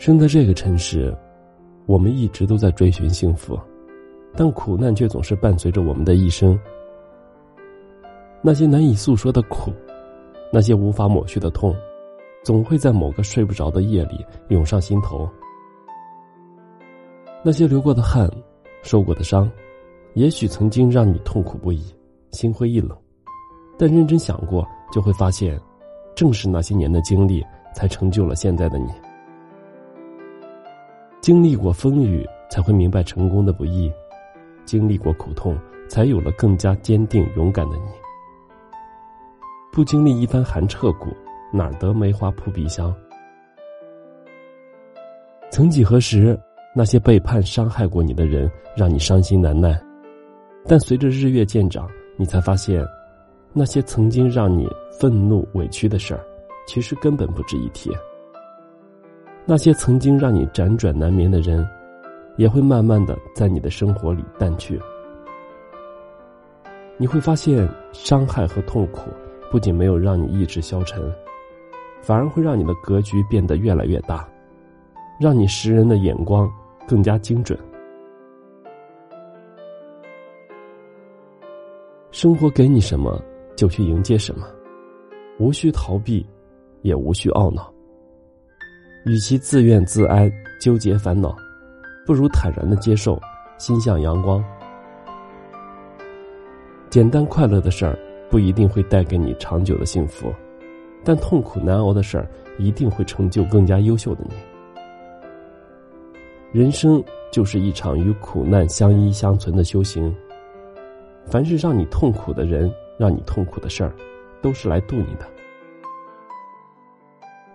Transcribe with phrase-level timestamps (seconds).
[0.00, 1.14] 生在这个城市，
[1.84, 3.60] 我们一直都在追寻幸福，
[4.34, 6.58] 但苦难却总是伴随着我们的一生。
[8.40, 9.70] 那些难以诉说的苦，
[10.50, 11.76] 那些无法抹去的痛，
[12.42, 15.28] 总会在某个睡不着的夜里涌上心头。
[17.44, 18.26] 那些流过的汗，
[18.82, 19.50] 受过的伤，
[20.14, 21.94] 也许曾经让你痛苦不已，
[22.30, 22.96] 心灰意冷，
[23.78, 25.60] 但认真想过，就会发现，
[26.14, 28.88] 正是那些年的经历，才成就了现在的你。
[31.20, 33.92] 经历过风雨，才会明白成功的不易；
[34.64, 35.54] 经历过苦痛，
[35.86, 37.82] 才有了更加坚定勇敢的你。
[39.70, 41.10] 不经历一番寒彻骨，
[41.52, 42.94] 哪得梅花扑鼻香？
[45.50, 46.40] 曾几何时，
[46.74, 49.74] 那些背叛、伤害过你的人，让你伤心难耐；
[50.66, 52.82] 但随着日月渐长，你才发现，
[53.52, 54.66] 那些曾经让你
[54.98, 56.24] 愤怒、委屈的事儿，
[56.66, 57.90] 其实根本不值一提。
[59.50, 61.68] 那些曾经让你辗转难眠的人，
[62.36, 64.80] 也会慢慢的在你的生活里淡去。
[66.96, 69.10] 你会发现，伤害和痛苦。
[69.50, 71.02] 不仅没有让你意志消沉，
[72.00, 74.24] 反而会让你的格局变得越来越大，
[75.20, 76.48] 让你识人的眼光
[76.86, 77.58] 更加精准。
[82.12, 83.20] 生活给你什么，
[83.56, 84.46] 就去迎接什么，
[85.40, 86.24] 无需逃避，
[86.82, 87.69] 也无需懊恼。
[89.04, 91.36] 与其自怨自哀、纠结烦恼，
[92.06, 93.20] 不如坦然的接受，
[93.58, 94.44] 心向阳光。
[96.88, 97.98] 简单快乐的事儿。
[98.30, 100.32] 不一定会带给你长久的幸福，
[101.02, 104.36] 但痛苦难熬的事儿一定会成就更加优秀的你。
[106.52, 110.14] 人生就是一场与苦难相依相存的修行。
[111.26, 113.92] 凡是让你痛苦的人，让你痛苦的事儿，
[114.40, 115.26] 都是来渡你的。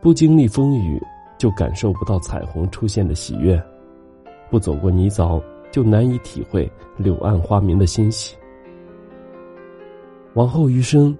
[0.00, 0.98] 不经历风雨，
[1.42, 3.60] 就感受不到彩虹出现的喜悦；
[4.48, 8.36] 不走过泥沼，就难以体会柳暗花明的欣喜。
[10.34, 11.18] 往后余生，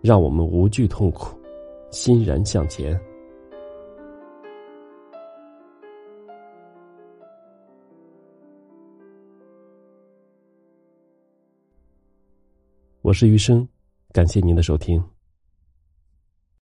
[0.00, 1.38] 让我们无惧痛苦，
[1.90, 2.98] 欣然向前。
[13.02, 13.68] 我是余生，
[14.10, 15.04] 感谢您的收听。